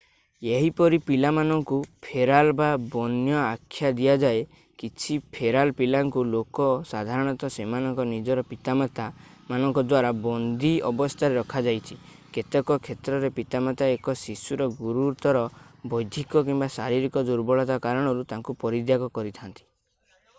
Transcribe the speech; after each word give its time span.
ଏହିପରି 0.57 0.97
ପିଲାମାନଙ୍କୁ 1.07 1.75
ଫେରାଲ୍ 2.05 2.47
ବା 2.61 2.69
ବନ୍ୟ 2.95 3.35
ଆଖ୍ୟା 3.39 3.91
ଦିଆଯାଏ। 3.99 4.39
କିଛି 4.83 5.17
ଫେରାଲ୍ 5.35 5.73
ପିଲାଙ୍କୁ 5.81 6.23
ଲୋକ 6.29 6.65
ସାଧାରଣତଃ 6.93 7.51
ସେମାନଙ୍କ 7.57 8.05
ନିଜର 8.13 8.45
ପିତାମାତାମାନଙ୍କ 8.53 9.83
ଦ୍ଵାରା 9.91 10.11
ବନ୍ଦୀ 10.25 10.73
ଅବସ୍ଥାରେ 10.91 11.37
ରଖାଯାଇଛି; 11.41 11.99
କେତେକ 12.39 12.79
କ୍ଷେତ୍ରରେ 12.89 13.31
ପିତାମାତା 13.39 13.91
ଏକ 13.99 14.17
ଶିଶୁର 14.25 14.71
ଗୁରୁତର 14.83 15.47
ବୌଦ୍ଧିକ 15.95 16.45
କିମ୍ବା 16.49 16.71
ଶାରୀରିକ 16.79 17.27
ଦୁର୍ବଳତା 17.33 17.81
କାରଣରୁ 17.89 18.27
ତାକୁ 18.35 18.57
ପରିତ୍ୟାଗ 18.65 19.11
କରିଥାନ୍ତି। 19.19 19.69